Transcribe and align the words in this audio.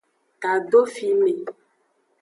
Tado 0.41 0.81
fime. 0.95 1.31